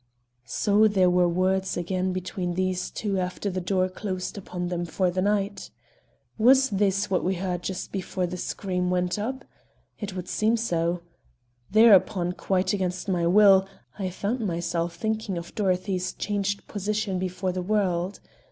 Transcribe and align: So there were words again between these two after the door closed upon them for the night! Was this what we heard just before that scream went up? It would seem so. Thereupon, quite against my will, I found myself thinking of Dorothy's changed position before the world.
So 0.47 0.87
there 0.87 1.11
were 1.11 1.29
words 1.29 1.77
again 1.77 2.11
between 2.11 2.55
these 2.55 2.89
two 2.89 3.19
after 3.19 3.51
the 3.51 3.61
door 3.61 3.87
closed 3.87 4.35
upon 4.35 4.69
them 4.69 4.83
for 4.83 5.11
the 5.11 5.21
night! 5.21 5.69
Was 6.39 6.71
this 6.71 7.11
what 7.11 7.23
we 7.23 7.35
heard 7.35 7.61
just 7.61 7.91
before 7.91 8.25
that 8.25 8.35
scream 8.37 8.89
went 8.89 9.19
up? 9.19 9.45
It 9.99 10.15
would 10.15 10.27
seem 10.27 10.57
so. 10.57 11.03
Thereupon, 11.69 12.31
quite 12.31 12.73
against 12.73 13.07
my 13.09 13.27
will, 13.27 13.67
I 13.99 14.09
found 14.09 14.39
myself 14.39 14.95
thinking 14.95 15.37
of 15.37 15.53
Dorothy's 15.53 16.13
changed 16.13 16.65
position 16.67 17.19
before 17.19 17.51
the 17.51 17.61
world. 17.61 18.19